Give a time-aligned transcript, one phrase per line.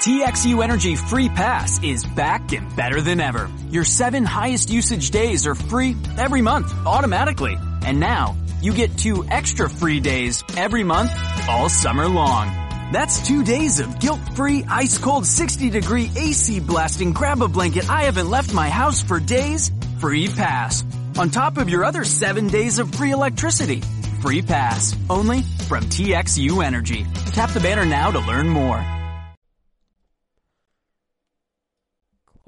[0.00, 3.50] TXU Energy Free Pass is back and better than ever.
[3.68, 7.58] Your seven highest usage days are free every month, automatically.
[7.84, 11.10] And now, you get two extra free days every month,
[11.48, 12.46] all summer long.
[12.92, 18.54] That's two days of guilt-free, ice-cold 60-degree AC blasting grab a blanket I haven't left
[18.54, 20.84] my house for days, free pass.
[21.18, 23.80] On top of your other seven days of free electricity.
[24.22, 24.94] Free pass.
[25.10, 27.04] Only from TXU Energy.
[27.32, 28.84] Tap the banner now to learn more.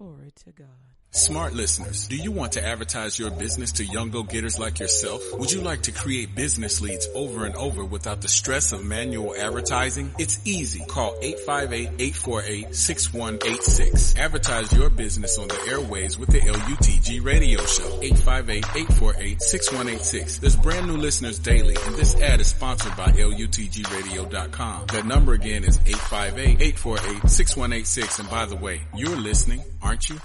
[0.01, 0.80] Glory to God.
[1.13, 5.21] Smart listeners, do you want to advertise your business to young go-getters like yourself?
[5.37, 9.35] Would you like to create business leads over and over without the stress of manual
[9.37, 10.15] advertising?
[10.19, 10.85] It's easy.
[10.87, 14.21] Call 858-848-6186.
[14.21, 18.01] Advertise your business on the airways with the LUTG radio show.
[18.03, 20.39] 858-848-6186.
[20.39, 24.87] There's brand new listeners daily and this ad is sponsored by LUTGradio.com.
[24.87, 30.21] The number again is 858-848-6186 and by the way, you're listening, aren't you?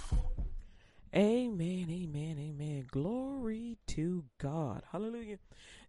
[1.17, 2.87] Amen, amen, amen.
[2.91, 4.83] Glory to God.
[4.91, 5.37] Hallelujah.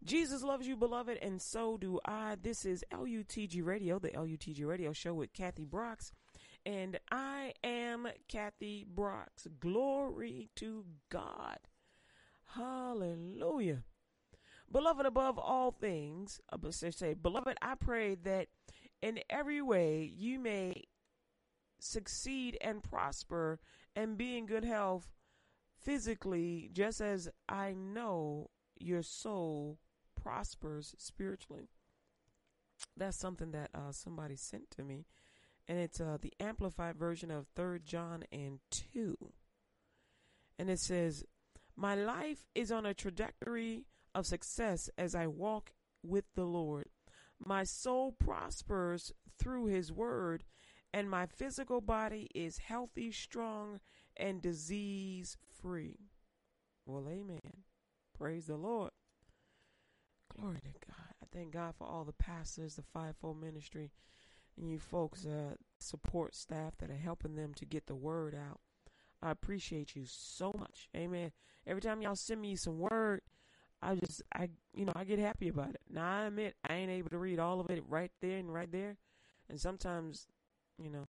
[0.05, 2.37] Jesus loves you, beloved, and so do I.
[2.41, 6.13] This is LUTG Radio, the LUTG Radio show with Kathy Brooks.
[6.65, 9.49] And I am Kathy Brooks.
[9.59, 11.59] Glory to God.
[12.55, 13.83] Hallelujah.
[14.71, 18.47] Beloved, above all things, uh, I say, beloved, I pray that
[19.03, 20.85] in every way you may
[21.81, 23.59] succeed and prosper
[23.97, 25.09] and be in good health
[25.83, 29.79] physically, just as I know your soul
[30.15, 31.71] prospers spiritually.
[32.95, 35.07] That's something that uh, somebody sent to me,
[35.67, 39.17] and it's uh, the amplified version of Third John and two,
[40.59, 41.25] and it says,
[41.75, 46.91] "My life is on a trajectory of success as I walk with the Lord.
[47.39, 50.45] My soul prospers through His Word."
[50.97, 53.81] And my physical body is healthy, strong,
[54.17, 55.99] and disease free.
[56.87, 57.65] Well, amen.
[58.19, 58.93] Praise the Lord.
[60.35, 61.13] Glory to God.
[61.23, 63.91] I thank God for all the pastors, the fivefold ministry,
[64.57, 68.61] and you folks, uh, support staff that are helping them to get the word out.
[69.21, 70.89] I appreciate you so much.
[70.97, 71.31] Amen.
[71.67, 73.21] Every time y'all send me some word,
[73.83, 75.81] I just, I, you know, I get happy about it.
[75.91, 78.73] Now I admit I ain't able to read all of it right there and right
[78.73, 78.97] there,
[79.51, 80.27] and sometimes,
[80.83, 81.07] you know,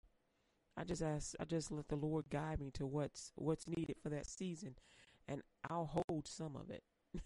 [0.77, 4.09] I just ask, I just let the Lord guide me to what's what's needed for
[4.11, 4.75] that season,
[5.29, 6.83] and I'll hold some of it,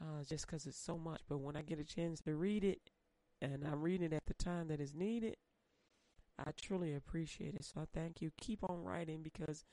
[0.00, 1.22] uh, just because it's so much.
[1.28, 2.90] But when I get a chance to read it,
[3.42, 5.36] and I'm reading it at the time that is needed,
[6.38, 7.64] I truly appreciate it.
[7.64, 8.30] So I thank you.
[8.40, 9.64] Keep on writing because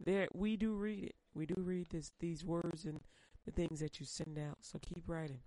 [0.00, 1.14] there we do read it.
[1.34, 3.00] We do read this these words and
[3.44, 4.58] the things that you send out.
[4.62, 5.40] So keep writing.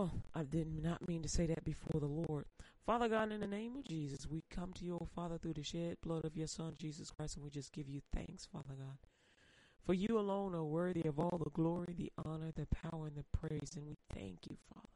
[0.00, 2.44] Oh, I did not mean to say that before the Lord.
[2.86, 5.64] Father God, in the name of Jesus, we come to you, oh Father, through the
[5.64, 8.98] shed blood of your Son, Jesus Christ, and we just give you thanks, Father God.
[9.84, 13.24] For you alone are worthy of all the glory, the honor, the power, and the
[13.36, 14.86] praise, and we thank you, Father.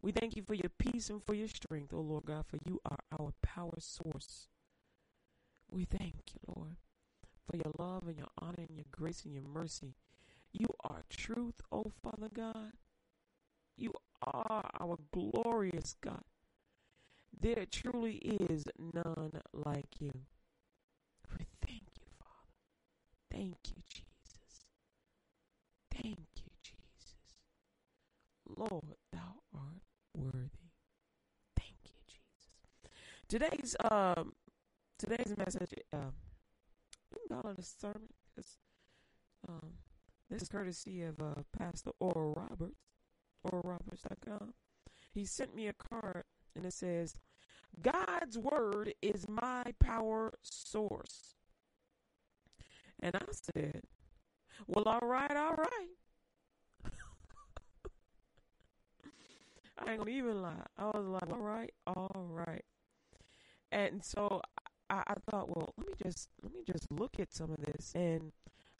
[0.00, 2.80] We thank you for your peace and for your strength, O Lord God, for you
[2.88, 4.46] are our power source.
[5.68, 6.76] We thank you, Lord,
[7.50, 9.96] for your love and your honor and your grace and your mercy.
[10.52, 12.74] You are truth, O Father God.
[13.76, 13.92] You
[14.22, 16.22] are our glorious God.
[17.38, 20.12] There truly is none like you.
[21.38, 23.30] We thank you, Father.
[23.30, 24.64] Thank you, Jesus.
[25.92, 27.16] Thank you, Jesus.
[28.56, 29.82] Lord, thou art
[30.16, 30.70] worthy.
[31.56, 32.48] Thank you, Jesus.
[33.28, 34.32] Today's um
[34.98, 36.12] today's message um
[37.12, 38.58] we can call it a sermon because
[39.48, 39.72] um
[40.30, 42.80] this is courtesy of uh, Pastor Oral Roberts,
[43.44, 44.54] oralroberts.com.
[45.12, 46.24] He sent me a card
[46.56, 47.14] and it says,
[47.80, 51.34] God's word is my power source.
[53.00, 53.82] And I said,
[54.66, 55.88] Well, all right, all right.
[59.78, 60.66] I ain't gonna even lie.
[60.78, 62.64] I was like, all right, all right.
[63.72, 64.40] And so
[64.88, 67.92] I, I thought, well, let me just let me just look at some of this
[67.94, 68.32] and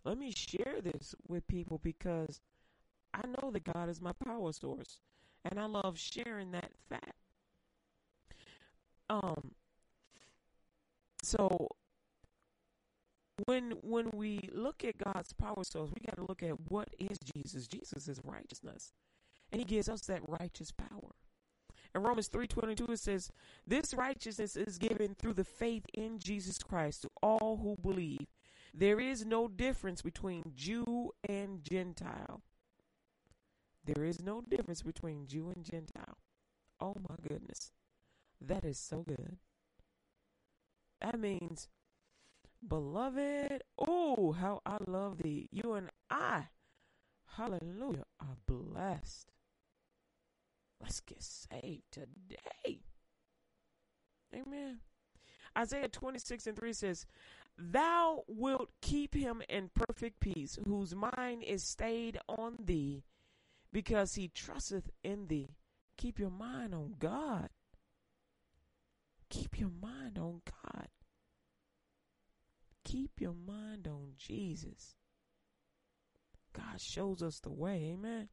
[0.04, 2.40] let me share this with people because
[3.14, 4.98] I know that God is my power source.
[5.44, 7.12] And I love sharing that fact.
[9.08, 9.52] Um
[11.22, 11.68] so
[13.46, 17.18] when when we look at God's power source, we got to look at what is
[17.34, 17.66] Jesus.
[17.66, 18.92] Jesus is righteousness.
[19.52, 21.14] And he gives us that righteous power.
[21.94, 23.30] In Romans 3:22 it says,
[23.66, 28.26] "This righteousness is given through the faith in Jesus Christ to all who believe.
[28.72, 32.42] There is no difference between Jew and Gentile."
[33.84, 36.18] There is no difference between Jew and Gentile.
[36.80, 37.72] Oh my goodness.
[38.40, 39.36] That is so good.
[41.00, 41.68] That means,
[42.66, 45.48] beloved, oh, how I love thee.
[45.50, 46.48] You and I,
[47.36, 49.32] hallelujah, are blessed.
[50.80, 52.80] Let's get saved today.
[54.34, 54.80] Amen.
[55.56, 57.06] Isaiah 26 and 3 says,
[57.56, 63.04] Thou wilt keep him in perfect peace, whose mind is stayed on thee,
[63.74, 65.56] because he trusteth in thee.
[65.98, 67.48] Keep your mind on God.
[69.28, 70.86] Keep your mind on God.
[72.84, 74.94] Keep your mind on Jesus.
[76.52, 77.90] God shows us the way.
[77.92, 78.28] Amen.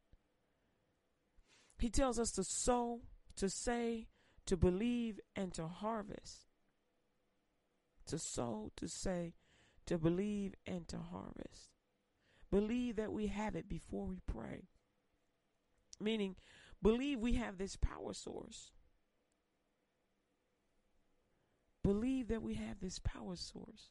[1.79, 3.01] He tells us to sow,
[3.37, 4.09] to say,
[4.45, 6.45] to believe, and to harvest.
[8.05, 9.33] To sow, to say,
[9.87, 11.69] to believe, and to harvest.
[12.51, 14.67] Believe that we have it before we pray.
[16.01, 16.35] Meaning,
[16.81, 18.71] believe we have this power source.
[21.83, 23.89] Believe that we have this power source.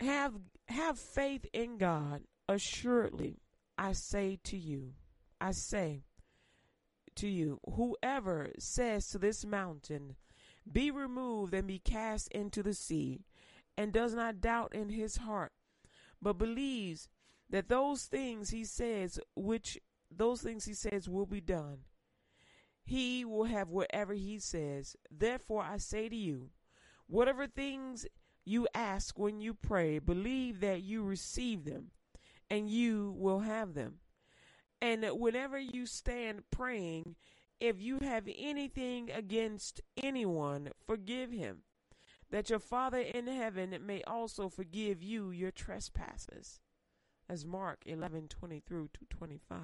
[0.00, 0.34] Have
[0.68, 2.22] have faith in God.
[2.48, 3.38] Assuredly,
[3.78, 4.94] I say to you,
[5.40, 6.02] I say
[7.16, 10.16] to you, whoever says to this mountain,
[10.70, 13.24] be removed and be cast into the sea,
[13.76, 15.52] and does not doubt in his heart,
[16.20, 17.08] but believes
[17.52, 19.78] that those things he says, which
[20.10, 21.78] those things he says will be done,
[22.82, 24.96] he will have whatever he says.
[25.10, 26.50] Therefore, I say to you,
[27.06, 28.06] whatever things
[28.44, 31.90] you ask when you pray, believe that you receive them,
[32.50, 33.98] and you will have them.
[34.80, 37.16] And whenever you stand praying,
[37.60, 41.58] if you have anything against anyone, forgive him,
[42.30, 46.58] that your Father in heaven may also forgive you your trespasses.
[47.32, 49.58] As Mark 11 20 through to 25.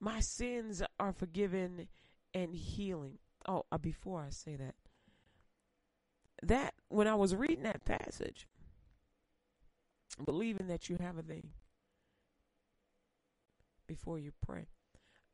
[0.00, 1.86] My sins are forgiven
[2.34, 3.18] and healing.
[3.46, 4.74] Oh, uh, before I say that,
[6.42, 8.48] that when I was reading that passage,
[10.24, 11.50] believing that you have a thing
[13.86, 14.66] before you pray,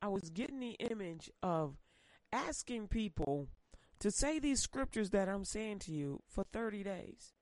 [0.03, 1.79] I was getting the image of
[2.31, 3.49] asking people
[4.01, 7.33] to say these scriptures that I'm saying to you for 30 days,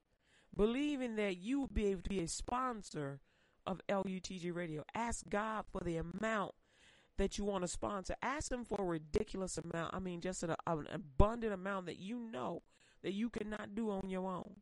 [0.58, 3.20] believing that you will be able to be a sponsor
[3.64, 4.82] of LUTG Radio.
[4.93, 6.52] Ask God for the amount
[7.16, 8.16] that you want to sponsor.
[8.20, 9.94] Ask Him for a ridiculous amount.
[9.94, 12.62] I mean, just an, an abundant amount that you know
[13.02, 14.56] that you cannot do on your own.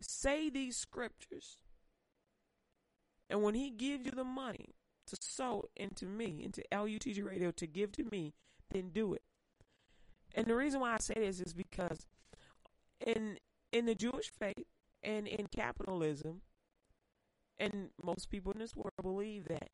[0.00, 1.58] Say these scriptures.
[3.28, 4.74] And when He gives you the money,
[5.08, 8.34] to sow into me, into LUTG Radio, to give to me,
[8.70, 9.22] then do it.
[10.34, 12.06] And the reason why I say this is because
[13.04, 13.38] in
[13.72, 14.66] in the Jewish faith
[15.02, 16.42] and in capitalism,
[17.58, 19.70] and most people in this world believe that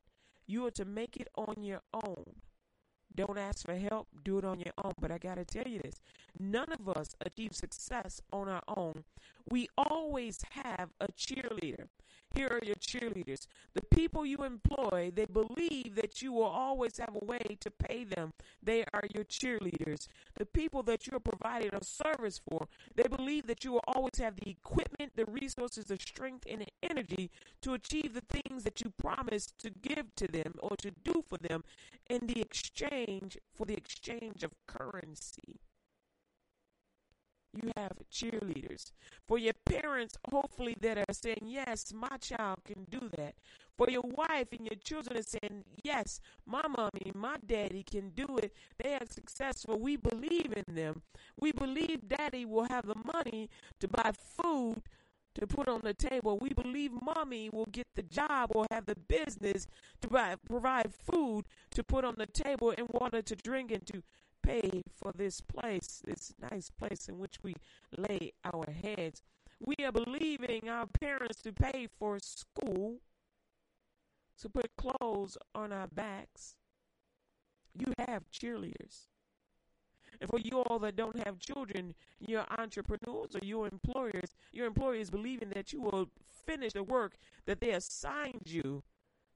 [0.46, 2.24] you are to make it on your own.
[3.14, 4.92] Don't ask for help, do it on your own.
[5.00, 6.00] But I got to tell you this
[6.38, 9.04] none of us achieve success on our own.
[9.50, 11.88] We always have a cheerleader.
[12.34, 13.46] Here are your cheerleaders.
[13.74, 18.04] The people you employ, they believe that you will always have a way to pay
[18.04, 18.32] them.
[18.62, 20.08] They are your cheerleaders.
[20.36, 24.18] The people that you are providing a service for, they believe that you will always
[24.18, 27.30] have the equipment, the resources, the strength, and the energy
[27.62, 31.38] to achieve the things that you promised to give to them or to do for
[31.38, 31.64] them
[32.08, 35.60] in the exchange for the exchange of currency
[37.54, 38.92] you have cheerleaders.
[39.26, 43.34] For your parents, hopefully, that are saying, Yes, my child can do that.
[43.76, 48.38] For your wife and your children are saying, Yes, my mommy, my daddy can do
[48.38, 48.54] it.
[48.82, 49.78] They are successful.
[49.78, 51.02] We believe in them.
[51.40, 53.48] We believe daddy will have the money
[53.80, 54.82] to buy food
[55.34, 56.38] to put on the table.
[56.38, 59.66] We believe mommy will get the job or have the business
[60.02, 64.02] to buy, provide food to put on the table and water to drink and to
[64.42, 67.54] pay for this place, this nice place in which we
[67.96, 69.22] lay our heads.
[69.60, 72.96] We are believing our parents to pay for school,
[74.40, 76.56] to put clothes on our backs.
[77.74, 79.06] You have cheerleaders.
[80.20, 85.10] And for you all that don't have children, your entrepreneurs or your employers, your employers
[85.10, 86.10] believing that you will
[86.46, 87.14] finish the work
[87.46, 88.82] that they assigned you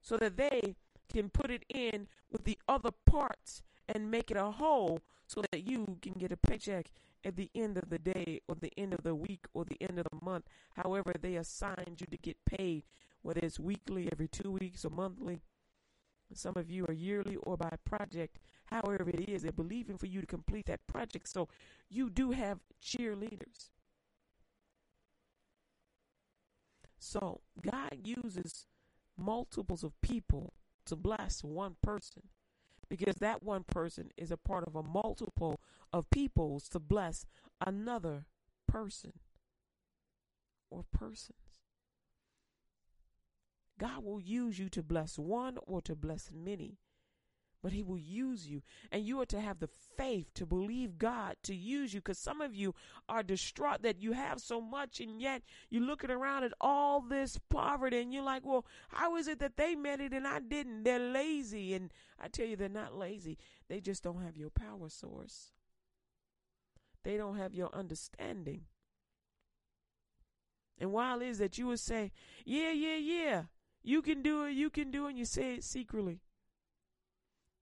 [0.00, 0.76] so that they
[1.12, 5.66] can put it in with the other parts and make it a whole so that
[5.66, 6.90] you can get a paycheck
[7.24, 9.98] at the end of the day or the end of the week or the end
[9.98, 12.84] of the month, however they assigned you to get paid,
[13.22, 15.40] whether it's weekly, every two weeks, or monthly.
[16.32, 20.20] Some of you are yearly or by project, however it is, they're believing for you
[20.20, 21.28] to complete that project.
[21.28, 21.48] So
[21.88, 23.70] you do have cheerleaders.
[26.98, 28.66] So God uses
[29.16, 30.52] multiples of people
[30.86, 32.22] to bless one person
[32.88, 35.60] because that one person is a part of a multiple
[35.92, 37.26] of peoples to bless
[37.64, 38.26] another
[38.68, 39.12] person
[40.70, 41.36] or persons.
[43.78, 46.78] God will use you to bless one or to bless many
[47.66, 48.62] but he will use you.
[48.92, 52.40] And you are to have the faith to believe God to use you because some
[52.40, 52.76] of you
[53.08, 57.40] are distraught that you have so much and yet you're looking around at all this
[57.48, 60.84] poverty and you're like, well, how is it that they met it and I didn't?
[60.84, 61.74] They're lazy.
[61.74, 63.36] And I tell you, they're not lazy.
[63.68, 65.50] They just don't have your power source,
[67.02, 68.60] they don't have your understanding.
[70.78, 72.12] And while is that you would say,
[72.44, 73.42] yeah, yeah, yeah,
[73.82, 76.20] you can do it, you can do it, and you say it secretly.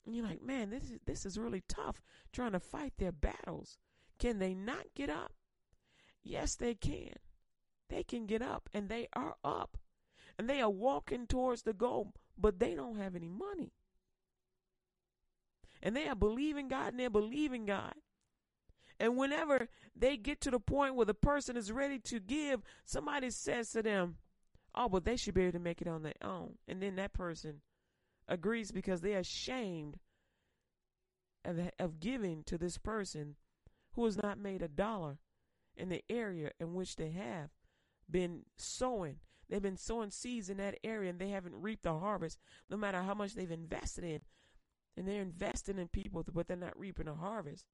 [0.04, 3.78] And you're like, man, this is this is really tough trying to fight their battles.
[4.18, 5.32] Can they not get up?
[6.22, 7.14] Yes, they can.
[7.88, 9.76] They can get up and they are up.
[10.38, 13.72] And they are walking towards the goal, but they don't have any money.
[15.82, 17.94] And they are believing God and they're believing God.
[18.98, 23.30] And whenever they get to the point where the person is ready to give, somebody
[23.30, 24.16] says to them,
[24.74, 26.54] Oh, but they should be able to make it on their own.
[26.66, 27.60] And then that person
[28.28, 29.98] agrees because they're ashamed
[31.44, 33.36] of, of giving to this person
[33.92, 35.18] who has not made a dollar
[35.76, 37.50] in the area in which they have
[38.10, 39.16] been sowing.
[39.48, 42.38] They've been sowing seeds in that area and they haven't reaped the harvest,
[42.70, 44.20] no matter how much they've invested in.
[44.96, 47.66] And they're investing in people, but they're not reaping a harvest.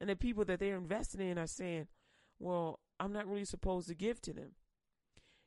[0.00, 1.88] And the people that they're investing in are saying,
[2.38, 4.52] Well, I'm not really supposed to give to them.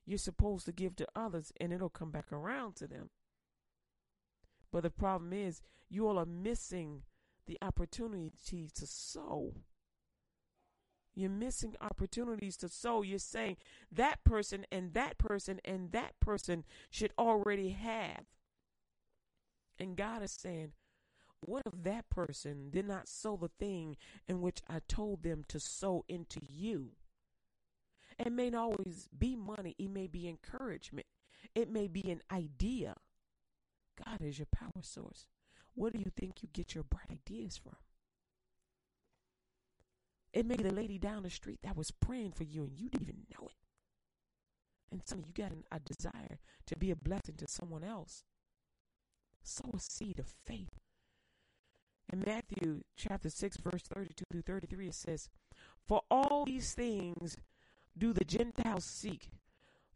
[0.06, 3.10] You're supposed to give to others and it'll come back around to them.
[4.72, 7.04] But the problem is, you all are missing
[7.48, 8.32] the opportunity
[8.76, 9.54] to sow.
[11.16, 13.02] You're missing opportunities to sow.
[13.02, 13.58] You're saying
[13.92, 18.26] that person and that person and that person should already have.
[19.80, 20.74] And God is saying,
[21.42, 23.98] what if that person did not sow the thing
[24.28, 26.92] in which I told them to sow into you?
[28.18, 31.08] It may not always be money, it may be encouragement,
[31.56, 32.96] it may be an idea.
[34.06, 35.26] God is your power source.
[35.76, 37.76] Where do you think you get your bright ideas from?
[40.34, 42.90] It may be the lady down the street that was praying for you and you
[42.90, 43.56] didn't even know it.
[44.92, 48.24] And of you got an, a desire to be a blessing to someone else.
[49.42, 50.80] Sow a seed of faith.
[52.12, 55.30] In Matthew chapter 6, verse 32 through 33, it says,
[55.88, 57.38] For all these things
[57.98, 59.30] do the Gentiles seek,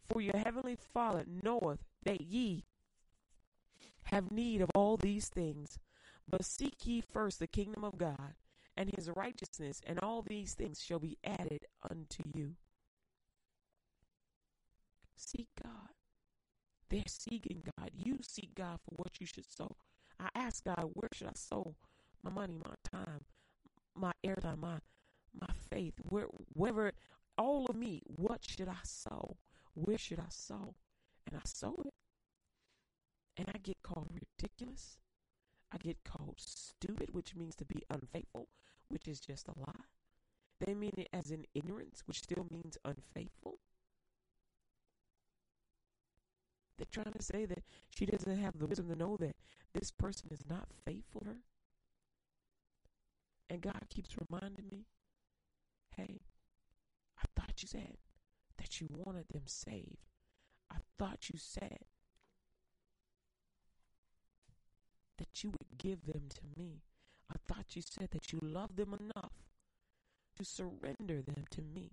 [0.04, 2.66] for your heavenly Father knoweth that ye
[4.14, 5.80] have need of all these things,
[6.30, 8.36] but seek ye first the kingdom of God
[8.78, 12.54] and his righteousness, and all these things shall be added unto you.
[15.16, 15.90] Seek God.
[16.90, 17.90] They're seeking God.
[17.96, 19.76] You seek God for what you should sow.
[20.20, 21.76] I ask God, where should I sow
[22.24, 23.22] my money, my time,
[23.96, 24.78] my airtime, my
[25.40, 26.92] my faith, where wherever
[27.40, 29.38] all of me, what should I sow?
[29.74, 30.76] Where should I sow?
[31.26, 31.94] And I sow it.
[33.38, 34.98] And I get called ridiculous.
[35.72, 38.50] I get called stupid, which means to be unfaithful,
[38.90, 39.86] which is just a lie.
[40.60, 43.58] They mean it as in ignorance, which still means unfaithful.
[46.78, 49.36] They're trying to say that she doesn't have the wisdom to know that
[49.74, 51.38] this person is not faithful to her.
[53.50, 54.86] And God keeps reminding me,
[55.96, 56.22] hey,
[57.18, 57.98] I thought you said
[58.58, 60.10] that you wanted them saved.
[60.72, 61.80] I thought you said
[65.24, 66.82] that you would give them to me.
[67.32, 69.32] I thought you said that you love them enough
[70.38, 71.92] to surrender them to me.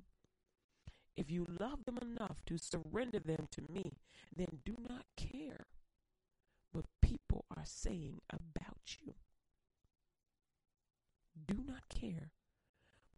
[1.17, 3.93] If you love them enough to surrender them to me,
[4.35, 5.67] then do not care
[6.73, 9.15] what people are saying about you.
[11.47, 12.31] Do not care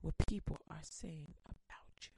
[0.03, 2.11] what people are saying about you.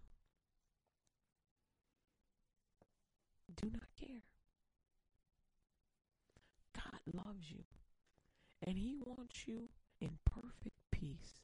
[3.55, 4.23] Do not care.
[6.75, 7.65] God loves you.
[8.65, 9.69] And He wants you
[10.01, 11.43] in perfect peace.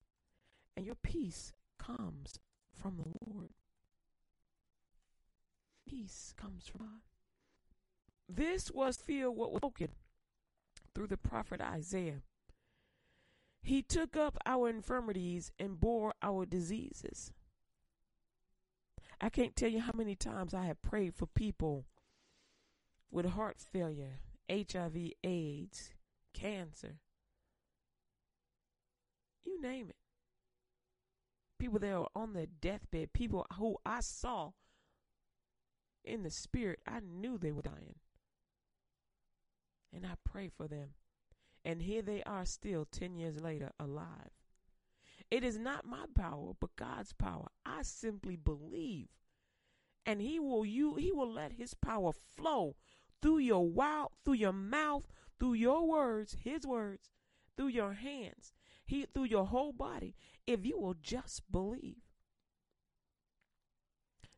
[0.77, 2.39] And your peace comes
[2.75, 3.51] from the Lord.
[5.87, 7.01] Peace comes from God.
[8.29, 9.89] This was feel what was spoken
[10.95, 12.23] through the prophet Isaiah.
[13.63, 17.33] He took up our infirmities and bore our diseases.
[19.21, 21.85] I can't tell you how many times I have prayed for people
[23.11, 25.91] with heart failure, HIV, AIDS,
[26.33, 26.97] cancer,
[29.45, 29.97] you name it.
[31.59, 34.53] People that are on their deathbed, people who I saw
[36.05, 37.97] in the spirit, I knew they were dying.
[39.95, 40.91] And I pray for them.
[41.65, 44.31] And here they are still 10 years later alive.
[45.31, 47.49] It is not my power, but God's power.
[47.65, 49.09] I simply believe.
[50.07, 52.75] And he will you he will let his power flow
[53.21, 55.07] through your wow, through your mouth,
[55.39, 57.11] through your words, his words,
[57.57, 58.53] through your hands,
[58.91, 60.15] he through your whole body,
[60.47, 62.03] if you will just believe.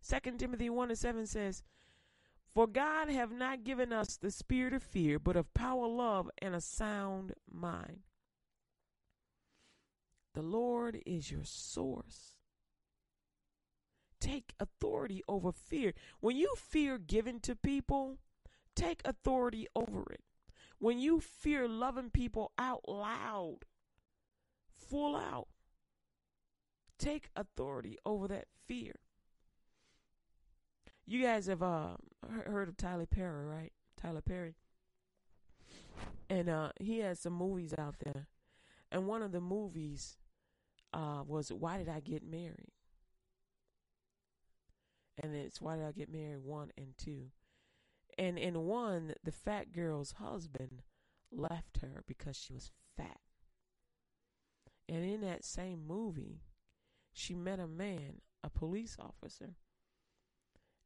[0.00, 1.62] Second Timothy 1 and 7 says,
[2.54, 6.54] For God have not given us the spirit of fear, but of power, love, and
[6.54, 8.00] a sound mind.
[10.34, 12.36] The Lord is your source.
[14.20, 15.94] Take authority over fear.
[16.20, 18.18] When you fear giving to people,
[18.76, 20.20] take authority over it.
[20.78, 23.58] When you fear loving people out loud,
[24.92, 25.48] full out,
[26.98, 28.92] take authority over that fear.
[31.06, 31.96] You guys have uh,
[32.46, 33.72] heard of Tyler Perry, right?
[34.00, 34.54] Tyler Perry.
[36.28, 38.28] And uh, he has some movies out there.
[38.90, 40.18] And one of the movies
[40.92, 42.72] uh, was Why Did I Get Married?
[45.22, 47.30] And it's Why Did I Get Married 1 and 2.
[48.18, 50.82] And in one, the fat girl's husband
[51.30, 53.18] left her because she was fat.
[54.92, 56.42] And in that same movie,
[57.14, 59.54] she met a man, a police officer,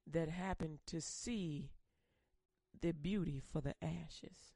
[0.09, 1.73] that happened to see
[2.81, 4.55] the beauty for the ashes.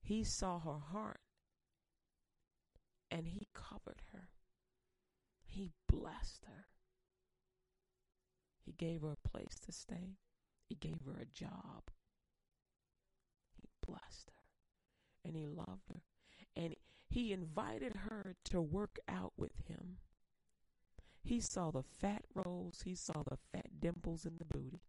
[0.00, 1.18] He saw her heart
[3.10, 4.28] and he covered her.
[5.40, 6.66] He blessed her.
[8.64, 10.18] He gave her a place to stay.
[10.68, 11.90] He gave her a job.
[13.50, 14.44] He blessed her
[15.24, 16.02] and he loved her.
[17.18, 19.96] He invited her to work out with him.
[21.24, 24.82] He saw the fat rolls, he saw the fat dimples in the booty.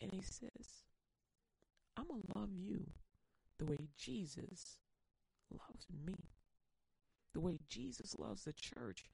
[0.00, 0.82] And he says,
[1.96, 2.90] I'm going to love you
[3.60, 4.78] the way Jesus
[5.48, 6.16] loves me.
[7.34, 9.04] The way Jesus loves the church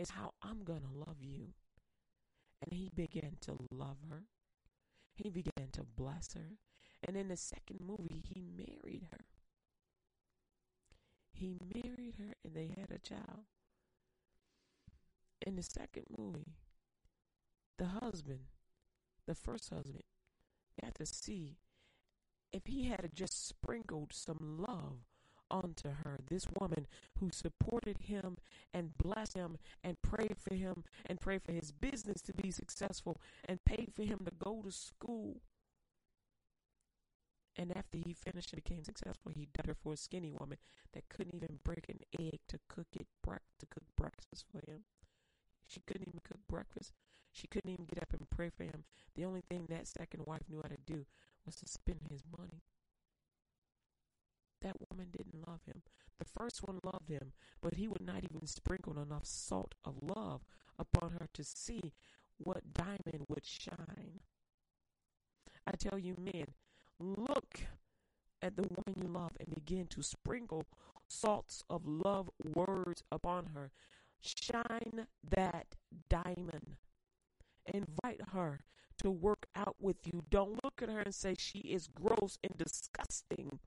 [0.00, 1.50] is how I'm going to love you.
[2.60, 4.24] And he began to love her.
[5.14, 6.56] He began to bless her.
[7.06, 9.26] And in the second movie, he married her.
[11.38, 13.46] He married her and they had a child.
[15.46, 16.56] In the second movie,
[17.78, 18.40] the husband,
[19.26, 20.02] the first husband,
[20.82, 21.58] got to see
[22.52, 25.04] if he had just sprinkled some love
[25.48, 26.18] onto her.
[26.28, 26.88] This woman
[27.20, 28.36] who supported him
[28.74, 33.20] and blessed him and prayed for him and prayed for his business to be successful
[33.44, 35.40] and paid for him to go to school.
[37.58, 40.58] And after he finished and became successful, he died her for a skinny woman
[40.94, 44.84] that couldn't even break an egg to cook it to cook breakfast for him.
[45.66, 46.92] She couldn't even cook breakfast.
[47.32, 48.84] She couldn't even get up and pray for him.
[49.16, 51.04] The only thing that second wife knew how to do
[51.44, 52.62] was to spend his money.
[54.62, 55.82] That woman didn't love him.
[56.18, 60.42] The first one loved him, but he would not even sprinkle enough salt of love
[60.78, 61.92] upon her to see
[62.38, 64.20] what diamond would shine.
[65.66, 66.46] I tell you, men,
[66.98, 67.60] look
[68.42, 70.66] at the one you love and begin to sprinkle
[71.08, 73.70] salts of love words upon her.
[74.20, 75.74] Shine that
[76.08, 76.76] diamond.
[77.66, 78.60] Invite her
[79.02, 80.24] to work out with you.
[80.30, 83.60] Don't look at her and say she is gross and disgusting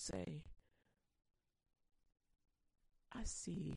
[0.00, 0.42] say,
[3.12, 3.74] I see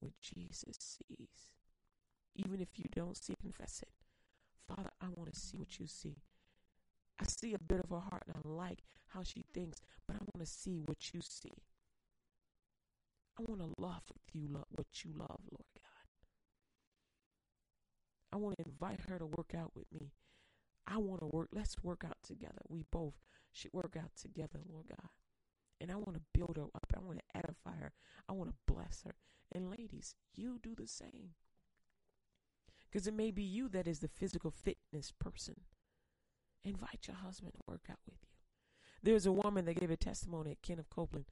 [0.00, 1.52] what Jesus sees.
[2.34, 3.92] Even if you don't see, confess it.
[4.66, 6.16] Father, I want to see what you see.
[7.20, 10.20] I see a bit of her heart and I like how she thinks, but I
[10.20, 11.64] want to see what you see.
[13.38, 14.02] I want to love
[14.32, 15.88] you, love what you love, Lord God.
[18.32, 20.12] I want to invite her to work out with me.
[20.86, 21.48] I want to work.
[21.52, 22.62] Let's work out together.
[22.68, 23.14] We both
[23.52, 25.08] should work out together, Lord God.
[25.80, 26.92] And I want to build her up.
[26.96, 27.92] I want to edify her.
[28.28, 29.14] I want to bless her.
[29.52, 31.30] And ladies, you do the same.
[32.90, 35.56] Because it may be you that is the physical fitness person.
[36.64, 38.28] Invite your husband to work out with you.
[39.02, 41.26] There's a woman that gave a testimony at Kenneth Copeland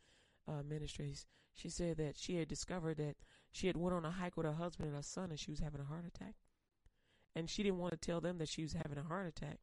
[0.48, 1.26] uh, Ministries.
[1.54, 3.16] She said that she had discovered that
[3.50, 5.60] she had went on a hike with her husband and her son, and she was
[5.60, 6.34] having a heart attack.
[7.34, 9.58] And she didn't want to tell them that she was having a heart attack,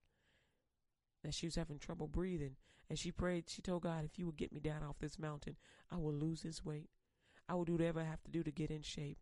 [1.24, 2.56] that she was having trouble breathing.
[2.90, 5.56] And she prayed, she told God, if you would get me down off this mountain,
[5.90, 6.90] I will lose this weight.
[7.48, 9.18] I will do whatever I have to do to get in shape.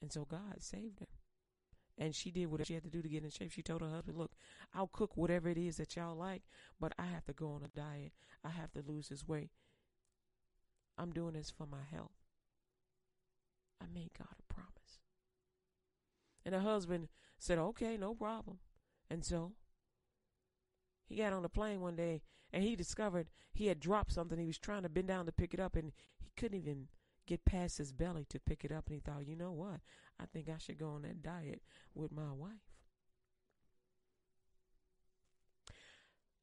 [0.00, 1.06] And so God saved her.
[1.98, 3.50] And she did whatever she had to do to get in shape.
[3.52, 4.32] She told her husband, Look,
[4.74, 6.42] I'll cook whatever it is that y'all like,
[6.78, 8.12] but I have to go on a diet.
[8.44, 9.50] I have to lose this weight.
[10.98, 12.12] I'm doing this for my health.
[13.80, 15.00] I made God a promise.
[16.44, 18.58] And her husband said, Okay, no problem.
[19.10, 19.52] And so
[21.06, 24.38] He got on the plane one day and he discovered he had dropped something.
[24.38, 26.88] He was trying to bend down to pick it up and he couldn't even
[27.26, 28.86] get past his belly to pick it up.
[28.86, 29.80] And he thought, you know what?
[30.20, 31.62] I think I should go on that diet
[31.94, 32.52] with my wife.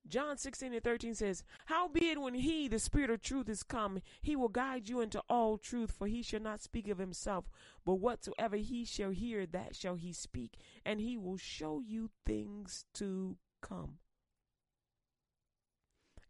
[0.06, 4.36] John 16 and 13 says, Howbeit when he, the Spirit of truth, is come, he
[4.36, 7.46] will guide you into all truth, for he shall not speak of himself,
[7.86, 12.86] but whatsoever he shall hear, that shall he speak, and he will show you things
[12.96, 14.00] to come.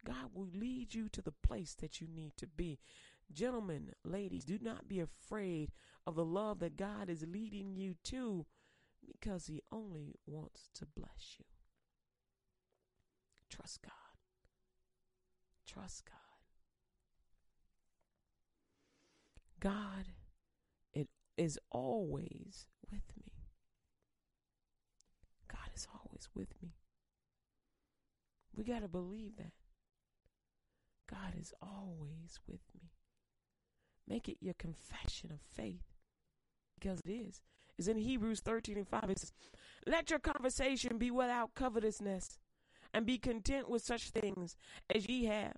[0.06, 2.80] God will lead you to the place that you need to be.
[3.34, 5.72] Gentlemen, ladies, do not be afraid
[6.06, 8.46] of the love that God is leading you to
[9.06, 11.46] because he only wants to bless you.
[13.50, 13.92] Trust God.
[15.66, 16.16] Trust God.
[19.60, 20.06] God
[20.94, 23.32] it is always with me.
[25.48, 26.76] God is always with me.
[28.56, 29.54] We got to believe that.
[31.10, 32.93] God is always with me.
[34.08, 35.94] Make it your confession of faith
[36.80, 37.42] because it is.
[37.78, 39.06] It's in Hebrews 13 and 5.
[39.10, 39.34] It says,
[39.88, 42.38] Let your conversation be without covetousness
[42.94, 44.56] and be content with such things
[44.94, 45.58] as ye have.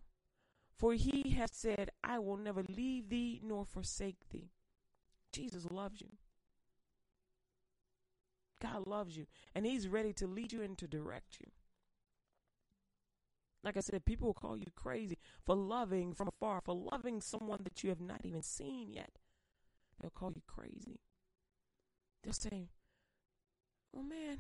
[0.78, 4.52] For he hath said, I will never leave thee nor forsake thee.
[5.32, 6.10] Jesus loves you.
[8.62, 11.48] God loves you, and he's ready to lead you and to direct you.
[13.66, 17.62] Like I said, people will call you crazy for loving from afar, for loving someone
[17.64, 19.18] that you have not even seen yet.
[20.00, 21.00] They'll call you crazy.
[22.24, 22.70] They'll say,
[23.92, 24.38] Well, man,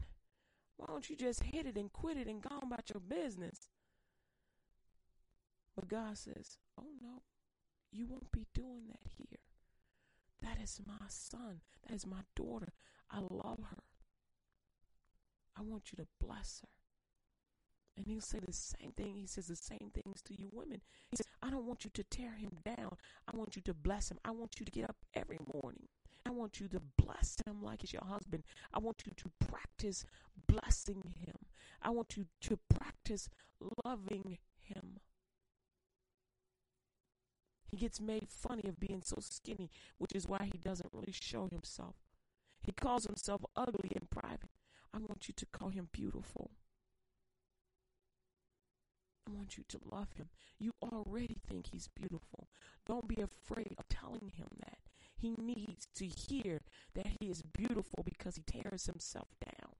[0.77, 3.67] why don't you just hit it and quit it and go on about your business?
[5.75, 7.23] But God says, Oh no,
[7.91, 9.39] you won't be doing that here.
[10.43, 11.61] That is my son.
[11.87, 12.73] That is my daughter.
[13.09, 13.83] I love her.
[15.57, 16.84] I want you to bless her.
[17.97, 19.15] And he'll say the same thing.
[19.15, 20.81] He says the same things to you women.
[21.09, 22.97] He says, I don't want you to tear him down.
[23.31, 24.17] I want you to bless him.
[24.25, 25.87] I want you to get up every morning.
[26.25, 28.43] I want you to bless him like it's your husband.
[28.73, 30.05] I want you to practice
[30.47, 31.35] blessing him.
[31.81, 33.29] I want you to practice
[33.85, 34.99] loving him.
[37.67, 41.47] He gets made funny of being so skinny, which is why he doesn't really show
[41.47, 41.95] himself.
[42.61, 44.49] He calls himself ugly in private.
[44.93, 46.51] I want you to call him beautiful.
[49.27, 50.29] I want you to love him.
[50.59, 52.47] You already think he's beautiful.
[52.85, 54.77] Don't be afraid of telling him that.
[55.17, 56.61] He needs to hear
[56.93, 59.71] that he is beautiful because he tears himself down.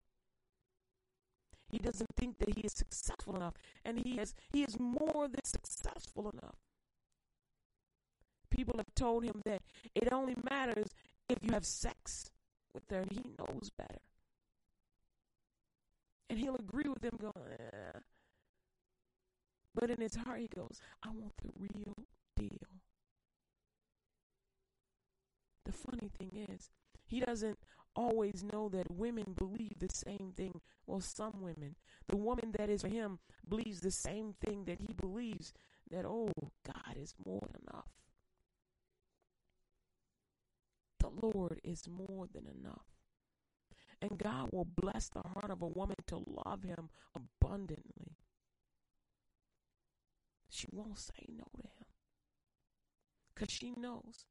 [1.69, 5.43] He doesn't think that he is successful enough, and he is he is more than
[5.43, 6.55] successful enough.
[8.49, 9.61] People have told him that
[9.93, 10.87] it only matters
[11.27, 12.29] if you have sex
[12.73, 13.99] with her, and he knows better.
[16.29, 17.99] And he'll agree with them, going, eh.
[19.75, 21.95] But in his heart he goes, "I want the real
[22.35, 22.81] deal."
[25.65, 26.69] The funny thing is,
[27.05, 27.59] he doesn't
[27.95, 30.61] always know that women believe the same thing.
[30.85, 31.75] Well, some women.
[32.07, 35.53] The woman that is for him believes the same thing that he believes
[35.89, 36.31] that, oh,
[36.65, 37.89] God is more than enough.
[40.99, 42.85] The Lord is more than enough.
[44.01, 48.17] And God will bless the heart of a woman to love him abundantly.
[50.49, 51.85] She won't say no to him
[53.33, 54.25] because she knows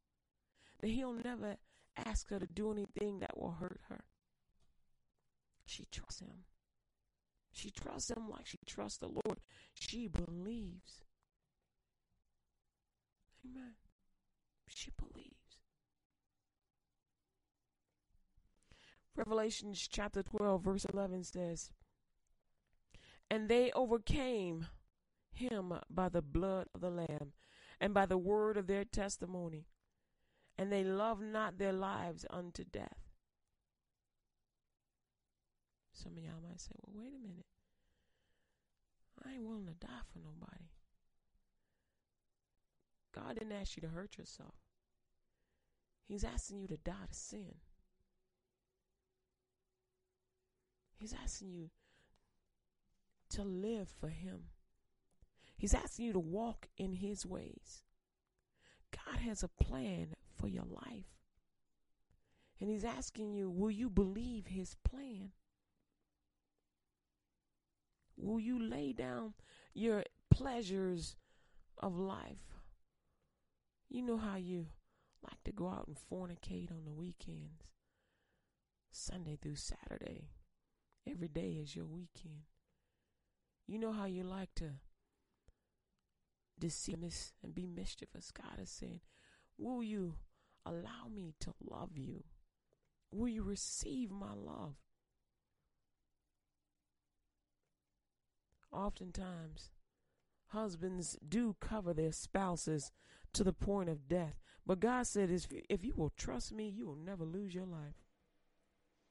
[0.81, 1.57] that he'll never
[1.97, 4.05] ask her to do anything that will hurt her.
[5.67, 6.45] She trusts him.
[7.53, 9.41] She trusts him like she trusts the Lord.
[9.75, 11.05] She believes.
[13.45, 13.75] Amen.
[14.67, 15.35] She believes.
[19.17, 21.71] Revelations chapter 12, verse 11 says,
[23.31, 24.67] And they overcame
[25.35, 27.33] him by the blood of the Lamb
[27.81, 29.67] and by the word of their testimony,
[30.57, 32.99] and they loved not their lives unto death.
[35.93, 37.47] Some of y'all might say, well, wait a minute.
[39.25, 40.71] I ain't willing to die for nobody.
[43.15, 44.55] God didn't ask you to hurt yourself.
[46.07, 47.55] He's asking you to die to sin.
[50.97, 51.71] He's asking you
[53.31, 54.45] to live for Him.
[55.57, 57.83] He's asking you to walk in His ways.
[58.93, 61.07] God has a plan for your life.
[62.61, 65.31] And He's asking you, will you believe His plan?
[68.17, 69.35] Will you lay down
[69.75, 71.17] your pleasures
[71.79, 72.61] of life?
[73.89, 74.67] You know how you
[75.23, 77.65] like to go out and fornicate on the weekends,
[78.91, 80.29] Sunday through Saturday.
[81.09, 82.43] Every day is your weekend.
[83.67, 84.71] You know how you like to
[86.65, 86.99] deceive
[87.43, 88.31] and be mischievous.
[88.31, 89.01] God is saying,
[89.59, 90.15] Will you
[90.65, 92.25] allow me to love you?
[93.13, 94.75] Will you receive my love?
[98.73, 99.71] Oftentimes,
[100.49, 102.91] husbands do cover their spouses
[103.35, 104.41] to the point of death.
[104.67, 105.31] But God said,
[105.69, 108.03] if you will trust me, you will never lose your life.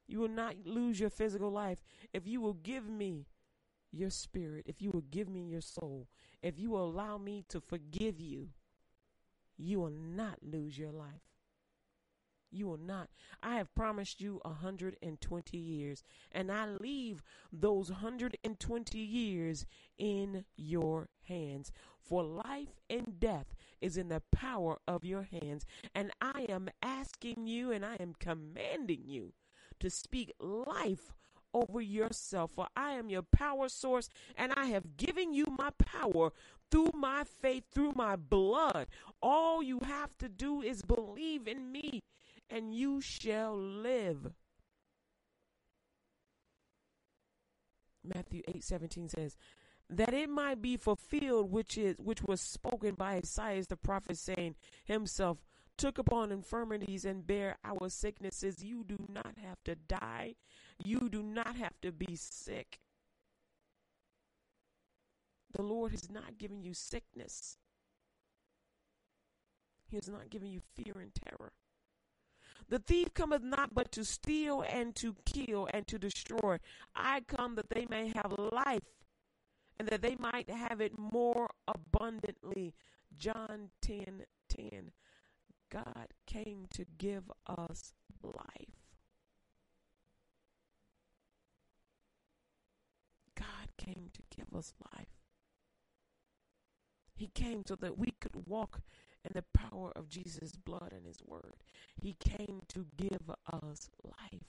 [0.08, 1.78] You will not lose your physical life
[2.12, 3.28] if you will give me
[3.94, 6.08] your spirit, if you will give me your soul,
[6.42, 8.50] if you will allow me to forgive you,
[9.58, 11.22] you will not lose your life.
[12.52, 13.10] You will not.
[13.42, 19.66] I have promised you a 120 years, and I leave those 120 years
[19.98, 21.72] in your hands.
[22.00, 25.66] For life and death is in the power of your hands.
[25.96, 29.34] And I am asking you and I am commanding you
[29.80, 31.14] to speak life
[31.54, 32.52] over yourself.
[32.52, 36.32] For I am your power source, and I have given you my power
[36.72, 38.88] through my faith, through my blood.
[39.22, 42.02] All you have to do is believe in me,
[42.50, 44.34] and you shall live.
[48.04, 49.38] Matthew 8 17 says,
[49.89, 54.56] that it might be fulfilled which is which was spoken by Isaiah the prophet saying
[54.86, 55.38] himself
[55.78, 60.36] took upon infirmities and bear our sicknesses you do not have to die
[60.84, 62.80] you do not have to be sick
[65.54, 67.58] the Lord has not given you sickness
[69.90, 71.54] he has not given you fear and terror
[72.70, 76.58] the thief cometh not but to steal and to kill and to destroy.
[76.96, 78.84] I come that they may have life
[79.78, 82.74] and that they might have it more abundantly.
[83.18, 84.92] John 10 10.
[85.70, 88.70] God came to give us life.
[93.36, 95.08] God came to give us life.
[97.16, 98.82] He came so that we could walk
[99.24, 101.56] in the power of Jesus' blood and his word.
[102.02, 104.44] He came to give us life.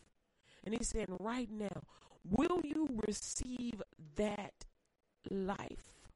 [0.64, 1.82] And he's saying, right now,
[2.28, 3.82] will you receive
[4.16, 4.64] that
[5.30, 6.08] life,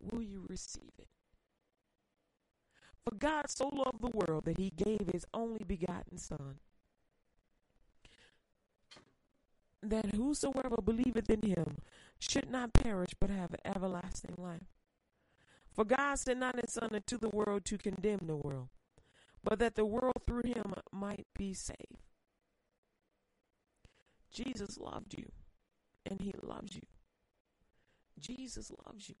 [0.00, 1.08] will you receive it?
[3.04, 6.58] For God so loved the world that he gave his only begotten Son,
[9.90, 11.78] that whosoever believeth in him
[12.18, 14.68] should not perish but have everlasting life.
[15.72, 18.68] For God sent not his Son into the world to condemn the world,
[19.42, 22.02] but that the world through him might be saved.
[24.30, 25.30] Jesus loved you,
[26.06, 26.82] and he loves you.
[28.20, 29.16] Jesus loves you.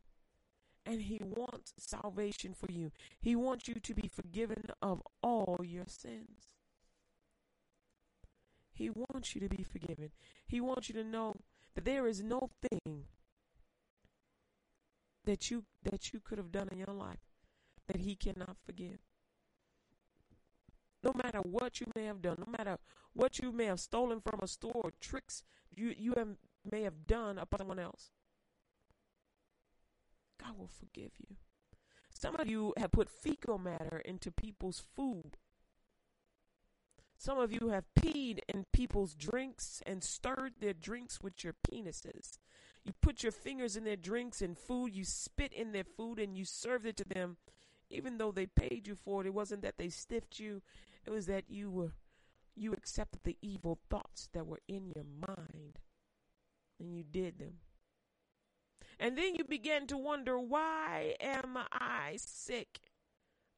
[0.86, 2.90] And he wants salvation for you.
[3.20, 6.53] He wants you to be forgiven of all your sins.
[8.74, 10.10] He wants you to be forgiven.
[10.46, 11.36] He wants you to know
[11.74, 13.04] that there is no thing
[15.24, 17.20] that you that you could have done in your life
[17.86, 18.98] that he cannot forgive.
[21.02, 22.78] No matter what you may have done, no matter
[23.12, 26.36] what you may have stolen from a store or tricks you you have,
[26.68, 28.10] may have done upon someone else.
[30.42, 31.36] God will forgive you.
[32.12, 35.36] Some of you have put fecal matter into people's food.
[37.16, 42.38] Some of you have peed in people's drinks and stirred their drinks with your penises.
[42.84, 46.36] You put your fingers in their drinks and food, you spit in their food, and
[46.36, 47.38] you served it to them,
[47.88, 49.26] even though they paid you for it.
[49.26, 50.60] It wasn't that they stiffed you,
[51.06, 51.92] it was that you were
[52.56, 55.80] you accepted the evil thoughts that were in your mind
[56.78, 57.54] and you did them.
[59.00, 62.80] And then you begin to wonder, why am I sick?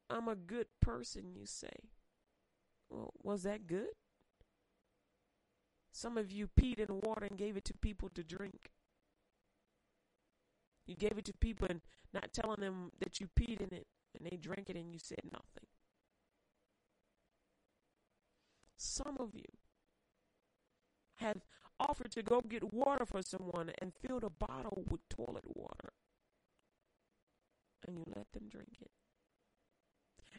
[0.09, 1.91] I'm a good person, you say.
[2.89, 3.89] Well, was that good?
[5.93, 8.71] Some of you peed in the water and gave it to people to drink.
[10.87, 11.81] You gave it to people and
[12.13, 15.21] not telling them that you peed in it, and they drank it and you said
[15.25, 15.67] nothing.
[18.77, 19.45] Some of you
[21.17, 21.39] have
[21.81, 25.93] offered to go get water for someone and filled a bottle with toilet water.
[27.87, 28.91] And you let them drink it.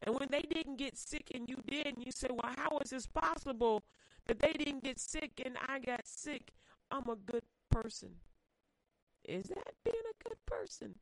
[0.08, 2.92] And when they didn't get sick and you did, and you say, Well, how is
[2.92, 3.84] this possible
[4.26, 6.54] that they didn't get sick and I got sick?
[6.90, 8.12] I'm a good person.
[9.26, 10.96] Is that being a good person?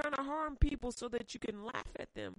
[0.00, 2.36] Trying to harm people so that you can laugh at them.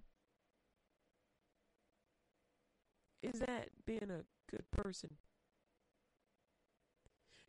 [3.22, 5.12] Is that being a good person?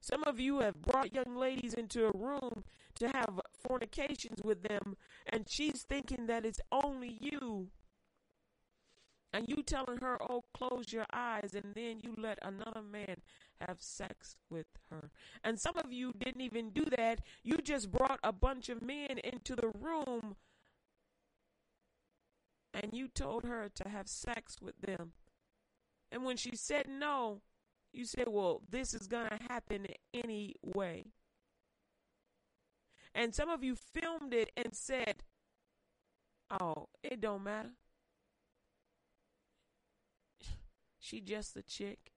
[0.02, 2.64] Some of you have brought young ladies into a room
[2.96, 7.68] to have fornications with them, and she's thinking that it's only you.
[9.34, 13.16] And you telling her, oh, close your eyes, and then you let another man
[13.66, 15.10] have sex with her.
[15.42, 17.22] And some of you didn't even do that.
[17.42, 20.36] You just brought a bunch of men into the room
[22.74, 25.12] and you told her to have sex with them.
[26.10, 27.42] And when she said no,
[27.92, 31.04] you said, well, this is going to happen anyway.
[33.14, 35.22] And some of you filmed it and said,
[36.50, 37.72] oh, it don't matter.
[40.98, 42.12] She just a chick.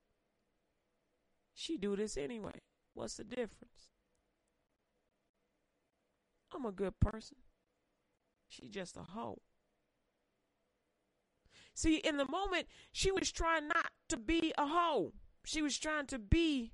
[1.56, 2.62] She do this anyway.
[2.94, 3.90] What's the difference?
[6.54, 7.38] I'm a good person.
[8.48, 9.42] She just a hoe.
[11.74, 15.14] See, in the moment, she was trying not to be a hoe.
[15.46, 16.72] She was trying to be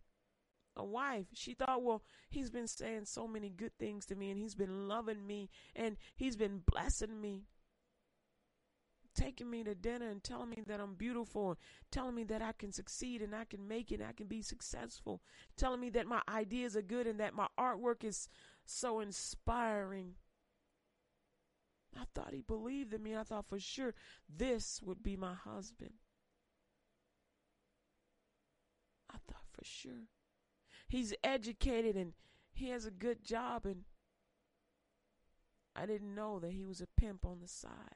[0.75, 1.27] a wife.
[1.33, 4.87] She thought, well, he's been saying so many good things to me and he's been
[4.87, 7.43] loving me and he's been blessing me.
[9.13, 11.57] Taking me to dinner and telling me that I'm beautiful, and
[11.91, 14.41] telling me that I can succeed and I can make it, and I can be
[14.41, 15.21] successful,
[15.57, 18.29] telling me that my ideas are good and that my artwork is
[18.65, 20.13] so inspiring.
[21.93, 23.17] I thought he believed in me.
[23.17, 23.93] I thought for sure
[24.33, 25.95] this would be my husband.
[29.09, 30.07] I thought for sure.
[30.91, 32.11] He's educated and
[32.51, 33.85] he has a good job and
[35.73, 37.95] I didn't know that he was a pimp on the side.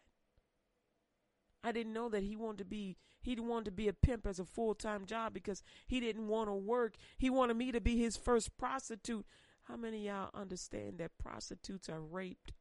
[1.61, 4.39] I didn't know that he wanted to be he wanted to be a pimp as
[4.39, 6.95] a full-time job because he didn't want to work.
[7.17, 9.25] He wanted me to be his first prostitute.
[9.63, 12.53] How many y'all understand that prostitutes are raped?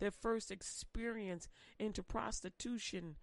[0.00, 1.46] Their first experience
[1.78, 3.18] into prostitution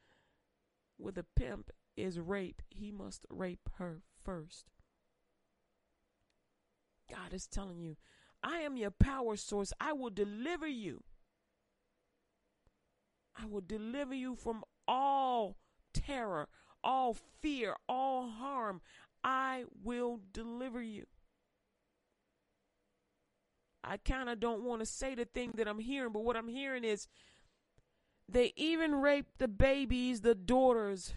[0.98, 2.62] with a pimp is rape.
[2.70, 4.72] He must rape her first.
[7.10, 7.98] God is telling you,
[8.44, 9.74] I am your power source.
[9.80, 11.04] I will deliver you.
[13.38, 15.58] I will deliver you from all
[15.94, 16.48] terror,
[16.84, 18.82] all fear, all harm.
[19.24, 21.06] I will deliver you.
[23.84, 26.48] I kind of don't want to say the thing that I'm hearing, but what I'm
[26.48, 27.08] hearing is
[28.28, 31.14] they even rape the babies, the daughters,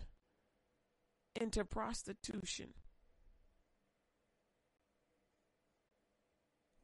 [1.35, 2.75] into prostitution.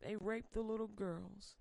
[0.04, 1.56] They rape the little girls.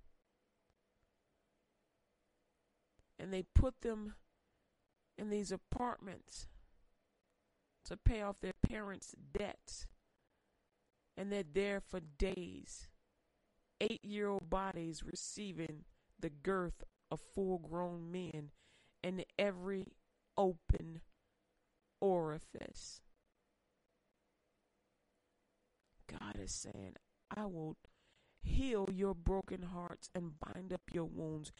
[3.17, 4.15] And they put them
[5.17, 6.47] in these apartments
[7.85, 9.87] to pay off their parents' debts.
[11.15, 12.89] And they're there for days.
[13.79, 15.85] Eight year old bodies receiving
[16.19, 18.51] the girth of full grown men
[19.03, 19.93] in every
[20.37, 21.01] open
[22.01, 23.01] orifice.
[26.09, 26.95] God is saying,
[27.35, 27.77] I will
[28.43, 31.51] heal your broken hearts and bind up your wounds.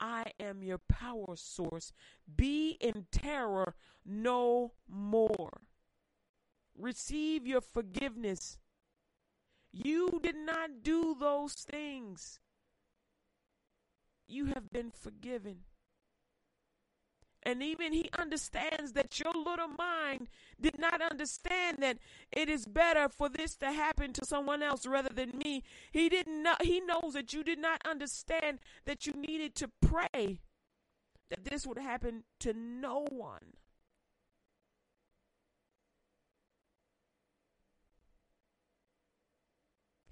[0.00, 1.92] I am your power source.
[2.36, 3.74] Be in terror
[4.04, 5.62] no more.
[6.76, 8.58] Receive your forgiveness.
[9.72, 12.40] You did not do those things.
[14.26, 15.64] You have been forgiven.
[17.44, 20.28] And even he understands that your little mind
[20.60, 21.98] did not understand that
[22.30, 25.64] it is better for this to happen to someone else rather than me.
[25.90, 30.40] He didn't know he knows that you did not understand that you needed to pray
[31.30, 33.54] that this would happen to no one.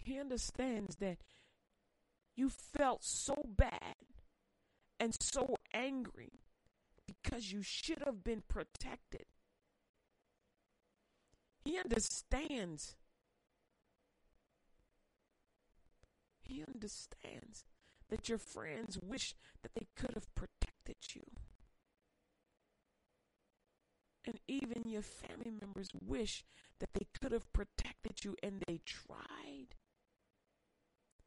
[0.02, 1.18] He understands that
[2.34, 3.94] you felt so bad
[4.98, 6.39] and so angry
[7.22, 9.26] because you should have been protected.
[11.64, 12.96] He understands.
[16.40, 17.64] He understands
[18.08, 21.22] that your friends wish that they could have protected you.
[24.24, 26.44] And even your family members wish
[26.78, 29.74] that they could have protected you and they tried.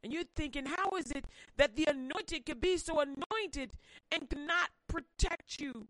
[0.04, 3.72] And you're thinking, how is it that the anointed could be so anointed
[4.12, 5.88] and cannot protect you?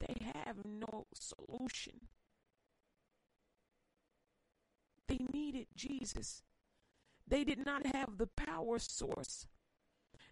[0.00, 2.00] They have no solution.
[5.06, 6.42] They needed Jesus.
[7.28, 9.46] They did not have the power source.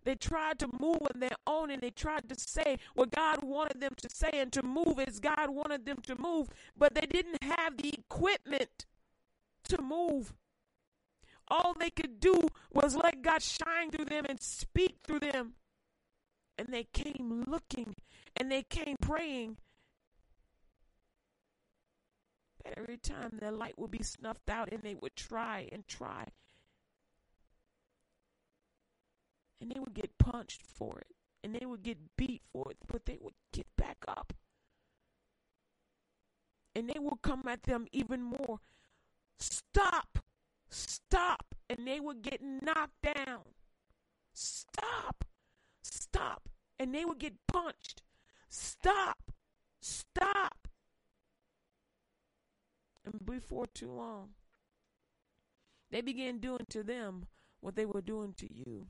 [0.08, 3.82] They tried to move on their own and they tried to say what God wanted
[3.82, 7.42] them to say and to move as God wanted them to move, but they didn't
[7.42, 8.86] have the equipment
[9.64, 10.32] to move.
[11.48, 12.40] All they could do
[12.72, 15.56] was let God shine through them and speak through them.
[16.56, 17.94] And they came looking
[18.34, 19.58] and they came praying.
[22.64, 26.28] But every time their light would be snuffed out and they would try and try
[29.60, 33.06] and they would get punched for it and they would get beat for it, but
[33.06, 34.32] they would get back up.
[36.74, 38.60] And they would come at them even more.
[39.38, 40.18] Stop!
[40.68, 41.54] Stop!
[41.70, 43.42] And they would get knocked down.
[44.32, 45.24] Stop!
[45.82, 46.48] Stop!
[46.78, 48.02] And they would get punched.
[48.48, 49.32] Stop!
[49.80, 50.68] Stop!
[53.04, 54.30] And before too long,
[55.90, 57.26] they began doing to them
[57.60, 58.86] what they were doing to you.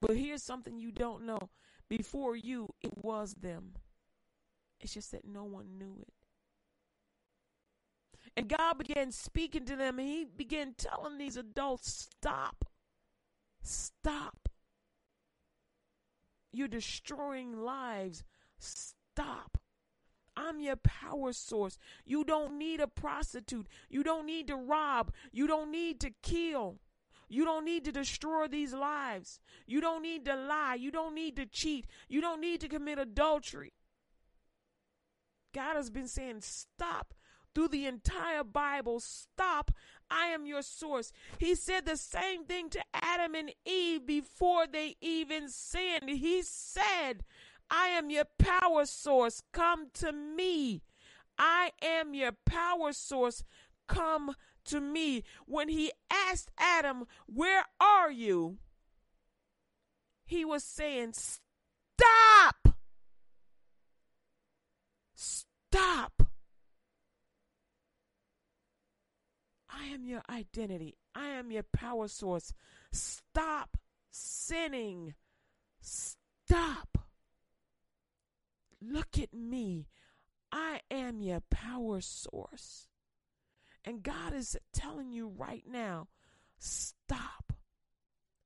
[0.00, 1.50] But here's something you don't know.
[1.88, 3.74] Before you, it was them.
[4.80, 6.14] It's just that no one knew it.
[8.36, 12.64] And God began speaking to them, and He began telling these adults, Stop.
[13.62, 14.48] Stop.
[16.52, 18.24] You're destroying lives.
[18.58, 19.58] Stop.
[20.36, 21.78] I'm your power source.
[22.04, 23.66] You don't need a prostitute.
[23.88, 25.12] You don't need to rob.
[25.32, 26.78] You don't need to kill.
[27.30, 29.38] You don't need to destroy these lives.
[29.64, 30.74] You don't need to lie.
[30.74, 31.86] You don't need to cheat.
[32.08, 33.72] You don't need to commit adultery.
[35.54, 37.14] God has been saying, stop
[37.54, 38.98] through the entire Bible.
[38.98, 39.70] Stop.
[40.10, 41.12] I am your source.
[41.38, 46.08] He said the same thing to Adam and Eve before they even sinned.
[46.08, 47.24] He said,
[47.70, 49.40] I am your power source.
[49.52, 50.82] Come to me.
[51.38, 53.44] I am your power source.
[53.86, 54.34] Come
[54.66, 58.58] to me when he asked Adam, Where are you?
[60.24, 62.76] He was saying, Stop!
[65.14, 66.22] Stop!
[69.72, 70.96] I am your identity.
[71.14, 72.52] I am your power source.
[72.92, 73.76] Stop
[74.10, 75.14] sinning.
[75.80, 76.98] Stop.
[78.82, 79.88] Look at me.
[80.52, 82.89] I am your power source.
[83.84, 86.08] And God is telling you right now
[86.58, 87.52] stop.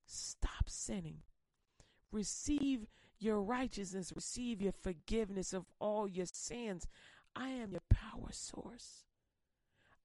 [0.07, 1.23] Stop sinning.
[2.13, 2.87] Receive
[3.19, 4.13] your righteousness.
[4.15, 6.87] Receive your forgiveness of all your sins.
[7.35, 9.05] I am your power source.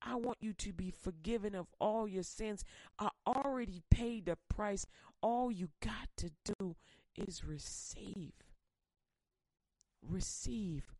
[0.01, 2.63] I want you to be forgiven of all your sins.
[2.97, 4.85] I already paid the price.
[5.21, 6.75] All you got to do
[7.15, 8.31] is receive.
[10.01, 10.93] Receive.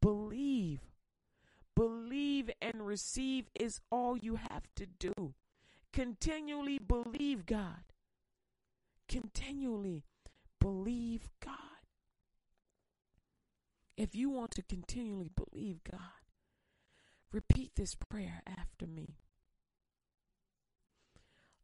[0.00, 0.80] Believe.
[1.76, 5.34] Believe and receive is all you have to do.
[5.92, 7.84] Continually believe God.
[9.08, 10.04] Continually
[10.58, 11.54] believe God.
[13.96, 16.00] If you want to continually believe God,
[17.30, 19.16] repeat this prayer after me.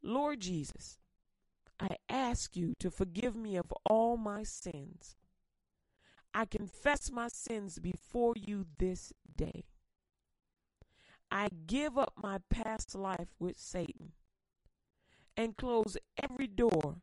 [0.02, 0.98] Lord Jesus,
[1.80, 5.16] I ask you to forgive me of all my sins.
[6.34, 9.64] I confess my sins before you this day.
[11.32, 14.12] I give up my past life with Satan
[15.34, 16.96] and close every door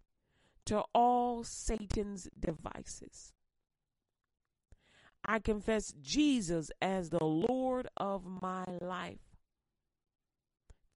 [0.67, 3.33] to all Satan's devices.
[5.25, 9.35] I confess Jesus as the Lord of my life.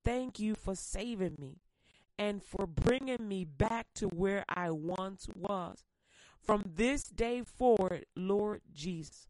[0.06, 1.58] Thank you for saving me
[2.20, 5.84] and for bringing me back to where I once was.
[6.40, 9.28] From this day forward, Lord Jesus,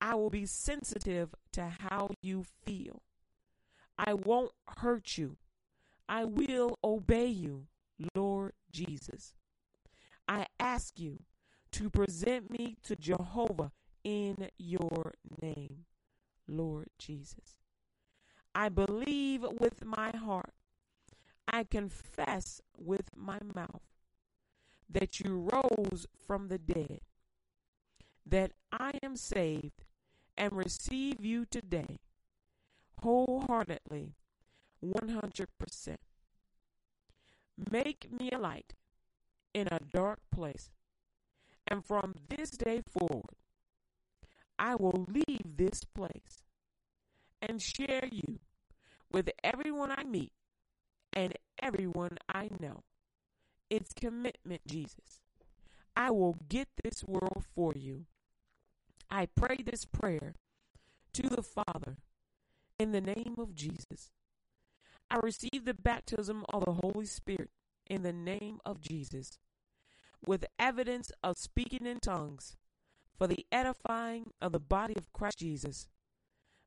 [0.00, 3.02] I will be sensitive to how you feel.
[3.98, 5.36] I won't hurt you.
[6.08, 7.66] I will obey you,
[8.14, 9.34] Lord Jesus.
[10.28, 11.20] I ask you
[11.72, 13.72] to present me to Jehovah
[14.04, 15.86] in your name,
[16.46, 17.56] Lord Jesus.
[18.54, 20.52] I believe with my heart.
[21.48, 23.82] I confess with my mouth
[24.90, 27.00] that you rose from the dead,
[28.26, 29.85] that I am saved
[30.36, 31.98] and receive you today
[33.02, 34.14] wholeheartedly,
[34.84, 35.96] 100%.
[37.70, 38.74] Make me a light
[39.54, 40.70] in a dark place.
[41.66, 43.36] And from this day forward,
[44.58, 46.42] I will leave this place
[47.42, 48.38] and share you
[49.12, 50.32] with everyone I meet
[51.12, 52.82] and everyone I know.
[53.68, 55.20] It's commitment, Jesus.
[55.96, 58.04] I will get this world for you.
[59.10, 60.34] I pray this prayer
[61.14, 61.98] to the Father
[62.78, 64.10] in the name of Jesus.
[65.10, 67.50] I receive the baptism of the Holy Spirit
[67.86, 69.38] in the name of Jesus
[70.24, 72.56] with evidence of speaking in tongues
[73.16, 75.88] for the edifying of the body of Christ Jesus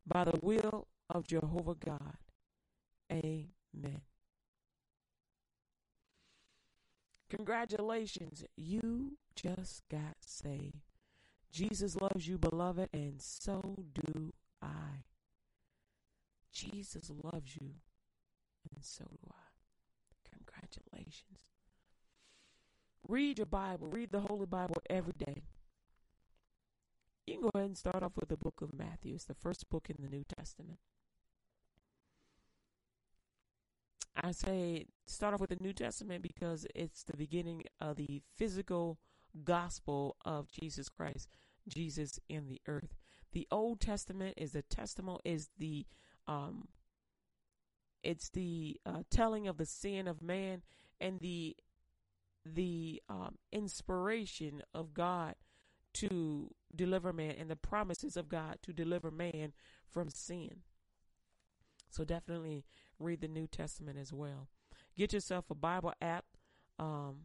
[0.07, 2.17] by the will of Jehovah God.
[3.11, 4.01] Amen.
[7.29, 10.88] Congratulations, you just got saved.
[11.51, 15.03] Jesus loves you, beloved, and so do I.
[16.51, 17.71] Jesus loves you,
[18.73, 20.29] and so do I.
[20.31, 21.45] Congratulations.
[23.07, 25.43] read your Bible, read the Holy Bible every day.
[27.25, 29.15] You can go ahead and start off with the book of Matthew.
[29.15, 30.79] It's the first book in the New Testament.
[34.15, 38.97] I say start off with the New Testament because it's the beginning of the physical
[39.43, 41.29] gospel of Jesus Christ,
[41.67, 42.95] Jesus in the earth.
[43.31, 45.85] The Old Testament is the testimony is the
[46.27, 46.67] um
[48.03, 50.63] it's the uh, telling of the sin of man
[50.99, 51.55] and the
[52.45, 55.35] the um, inspiration of God
[55.93, 59.53] to deliver man and the promises of God to deliver man
[59.91, 60.61] from sin.
[61.89, 62.65] So definitely
[62.99, 64.47] read the New Testament as well.
[64.95, 66.25] Get yourself a Bible app,
[66.77, 67.21] um,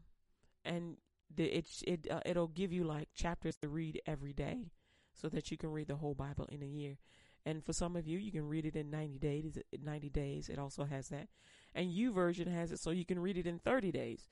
[0.64, 0.96] and
[1.36, 4.70] it it uh, it'll give you like chapters to read every day,
[5.12, 6.98] so that you can read the whole Bible in a year.
[7.46, 9.58] And for some of you, you can read it in 90 days.
[9.82, 10.48] 90 days.
[10.48, 11.28] It also has that,
[11.74, 14.30] and YouVersion has it so you can read it in 30 days.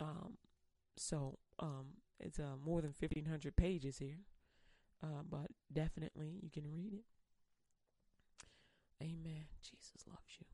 [0.00, 0.38] Um,
[0.96, 1.86] so um,
[2.20, 4.20] it's uh, more than 1,500 pages here,
[5.02, 7.04] uh, but definitely you can read it.
[9.02, 9.44] Amen.
[9.62, 10.53] Jesus loves you.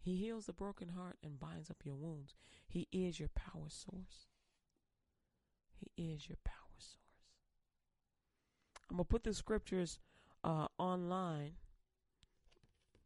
[0.00, 2.34] He heals the broken heart and binds up your wounds.
[2.66, 4.28] He is your power source.
[5.72, 6.96] He is your power source.
[8.90, 9.98] I'm going to put the scriptures
[10.42, 11.52] uh, online,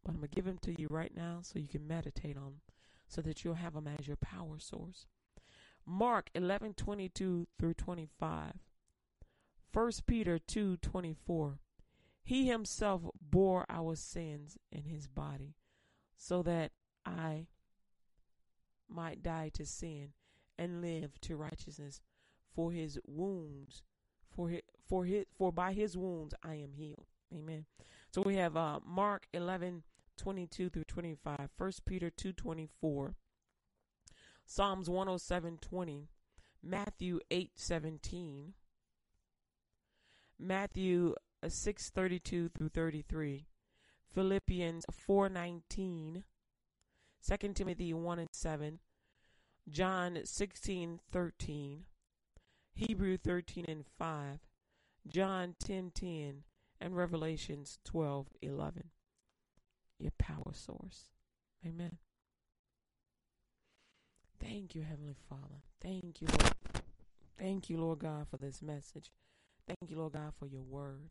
[0.05, 2.45] but I'm going to give them to you right now so you can meditate on
[2.45, 2.61] them
[3.09, 5.07] so that you'll have them as your power source.
[5.87, 8.53] Mark 11:22 through 25.
[9.73, 11.59] 1 Peter 2:24.
[12.23, 15.57] He himself bore our sins in his body
[16.17, 16.73] so that
[17.05, 17.47] I
[18.89, 20.13] might die to sin
[20.59, 22.01] and live to righteousness
[22.55, 23.83] for his wounds
[24.35, 27.07] for his, for his for by his wounds I am healed.
[27.33, 27.67] Amen.
[28.11, 29.83] So we have uh, Mark 11
[30.17, 33.15] 22 through 25, 1 Peter 2 24,
[34.47, 36.09] Psalms 107 20,
[36.63, 38.55] Matthew 8 17,
[40.39, 41.15] Matthew
[41.47, 43.47] 6 32 through 33,
[44.15, 46.25] Philippians 4 19,
[47.27, 48.79] 2 Timothy 1 and 7,
[49.69, 51.85] John 16 13,
[52.75, 54.39] Hebrew 13 and 5,
[55.09, 56.45] John 10 10,
[56.81, 58.91] and Revelations 12 11
[59.99, 61.09] your power source.
[61.67, 61.99] Amen.
[64.41, 65.63] Thank you, Heavenly Father.
[65.81, 66.55] Thank you, Lord.
[67.39, 69.11] Thank you, Lord God, for this message.
[69.67, 71.11] Thank you, Lord God, for your word.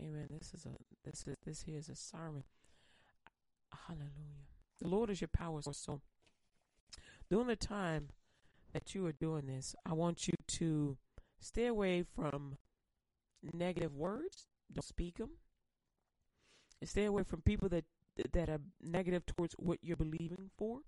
[0.00, 0.28] Amen.
[0.30, 2.44] This is a this is this here is a sermon.
[3.86, 4.55] Hallelujah.
[4.80, 5.78] The Lord is your power source.
[5.78, 6.00] So
[7.30, 8.08] during the time
[8.72, 10.96] that you are doing this, I want you to
[11.40, 12.58] stay away from
[13.42, 14.46] negative words.
[14.72, 15.30] Don't speak them.
[16.84, 17.84] Stay away from people that
[18.32, 20.80] that are negative towards what you're believing for.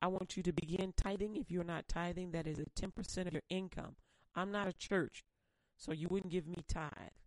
[0.00, 1.36] I want you to begin tithing.
[1.36, 3.96] If you're not tithing, that is a 10% of your income.
[4.36, 5.24] I'm not a church,
[5.76, 7.18] so you wouldn't give me tithe.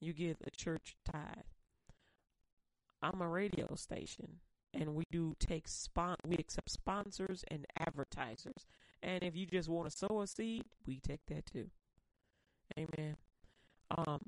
[0.00, 1.46] You give a church tithe.
[3.00, 4.40] I'm a radio station,
[4.78, 8.66] and we do take spon- we accept sponsors and advertisers.
[9.02, 11.70] And if you just want to sow a seed, we take that too.
[12.78, 13.16] Amen.
[13.96, 14.20] Um,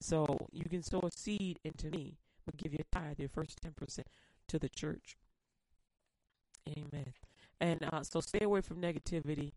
[0.00, 4.04] so you can sow a seed into me, but give your tithe, your first 10%
[4.48, 5.16] to the church.
[6.68, 7.12] Amen.
[7.60, 9.52] And uh, so stay away from negativity.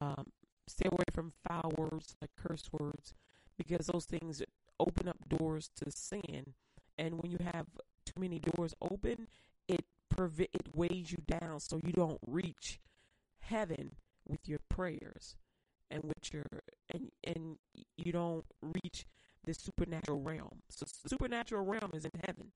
[0.00, 0.26] Um,
[0.68, 3.14] stay away from foul words like curse words
[3.58, 4.42] because those things
[4.78, 6.54] open up doors to sin.
[6.96, 7.66] And when you have
[8.04, 9.26] too many doors open,
[9.70, 12.80] it prevent it weighs you down so you don't reach
[13.40, 13.92] heaven
[14.26, 15.36] with your prayers
[15.90, 16.44] and with your
[16.92, 17.56] and and
[17.96, 19.06] you don't reach
[19.44, 20.62] the supernatural realm.
[20.68, 22.52] So supernatural realm is in heaven.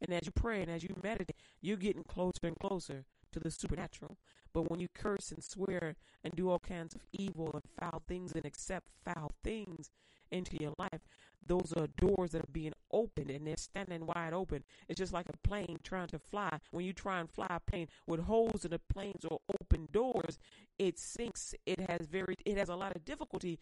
[0.00, 3.50] And as you pray and as you meditate, you're getting closer and closer to the
[3.50, 4.16] supernatural.
[4.52, 8.32] But when you curse and swear and do all kinds of evil and foul things
[8.32, 9.90] and accept foul things
[10.30, 11.02] into your life,
[11.48, 14.62] those are doors that are being opened and they're standing wide open.
[14.88, 16.58] It's just like a plane trying to fly.
[16.70, 20.38] When you try and fly a plane with holes in the planes or open doors,
[20.78, 21.54] it sinks.
[21.66, 23.58] It has very it has a lot of difficulty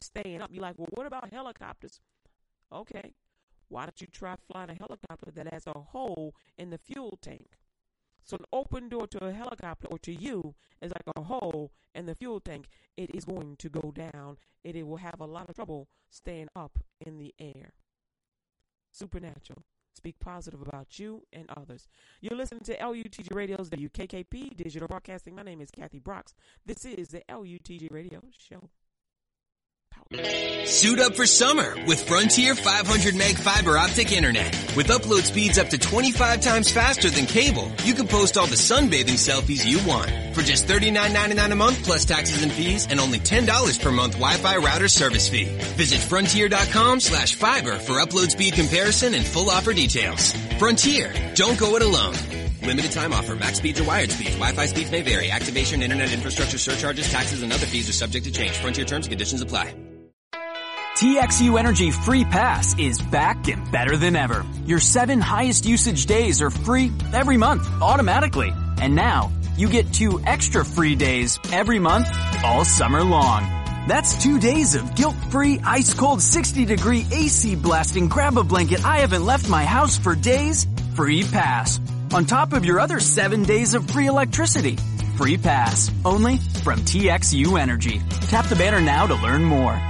[0.00, 0.50] staying up.
[0.52, 2.00] You're like, well, what about helicopters?
[2.72, 3.14] Okay,
[3.68, 7.58] why don't you try flying a helicopter that has a hole in the fuel tank?
[8.24, 12.06] So an open door to a helicopter or to you is like a hole in
[12.06, 12.66] the fuel tank.
[12.96, 14.36] It is going to go down.
[14.64, 17.72] It, it will have a lot of trouble staying up in the air.
[18.92, 19.64] Supernatural.
[19.94, 21.86] Speak positive about you and others.
[22.20, 25.34] You're listening to LUTG Radio's WKKP Digital Broadcasting.
[25.34, 26.34] My name is Kathy Brooks.
[26.64, 28.70] This is the LUTG Radio Show.
[30.66, 34.50] Suit up for summer with Frontier 500 meg fiber optic internet.
[34.76, 38.56] With upload speeds up to 25 times faster than cable, you can post all the
[38.56, 40.10] sunbathing selfies you want.
[40.34, 44.56] For just $39.99 a month plus taxes and fees and only $10 per month Wi-Fi
[44.58, 45.44] router service fee.
[45.76, 50.32] Visit frontier.com slash fiber for upload speed comparison and full offer details.
[50.58, 52.41] Frontier, don't go it alone.
[52.62, 53.34] Limited time offer.
[53.34, 54.32] Max speeds or wired speeds.
[54.36, 55.30] Wi-Fi speeds may vary.
[55.30, 58.52] Activation, internet infrastructure surcharges, taxes, and other fees are subject to change.
[58.52, 59.74] Frontier terms and conditions apply.
[60.96, 64.44] TXU Energy Free Pass is back and better than ever.
[64.66, 68.52] Your seven highest usage days are free every month, automatically.
[68.80, 72.08] And now, you get two extra free days every month,
[72.44, 73.42] all summer long.
[73.88, 79.48] That's two days of guilt-free, ice-cold 60-degree AC blasting grab a blanket I haven't left
[79.48, 81.80] my house for days, free pass.
[82.14, 84.76] On top of your other seven days of free electricity.
[85.16, 85.90] Free pass.
[86.04, 88.02] Only from TXU Energy.
[88.28, 89.80] Tap the banner now to learn more.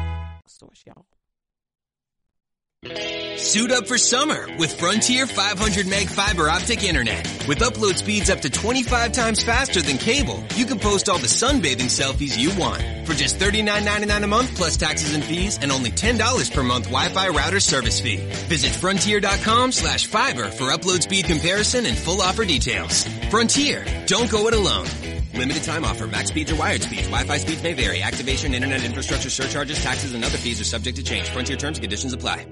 [3.37, 7.25] Suit up for summer with Frontier 500 meg fiber optic internet.
[7.47, 11.29] With upload speeds up to 25 times faster than cable, you can post all the
[11.29, 12.83] sunbathing selfies you want.
[13.07, 17.29] For just $39.99 a month plus taxes and fees and only $10 per month Wi-Fi
[17.29, 18.17] router service fee.
[18.49, 23.07] Visit frontier.com slash fiber for upload speed comparison and full offer details.
[23.31, 24.87] Frontier, don't go it alone.
[25.35, 26.09] Limited time offer.
[26.09, 27.05] Max speeds or wired speeds.
[27.05, 28.03] Wi-Fi speeds may vary.
[28.03, 31.29] Activation, internet infrastructure surcharges, taxes, and other fees are subject to change.
[31.29, 32.45] Frontier terms and conditions apply.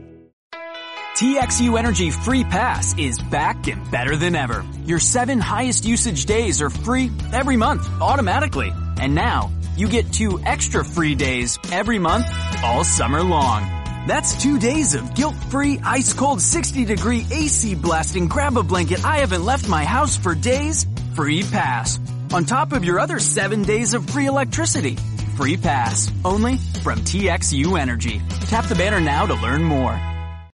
[1.16, 4.64] TXU Energy Free Pass is back and better than ever.
[4.84, 8.72] Your seven highest usage days are free every month, automatically.
[8.98, 12.26] And now, you get two extra free days every month,
[12.62, 13.62] all summer long.
[14.06, 19.68] That's two days of guilt-free, ice-cold 60-degree AC blasting grab a blanket I haven't left
[19.68, 20.86] my house for days,
[21.16, 21.98] free pass.
[22.32, 24.96] On top of your other seven days of free electricity.
[25.36, 26.10] Free pass.
[26.24, 28.22] Only from TXU Energy.
[28.46, 30.09] Tap the banner now to learn more.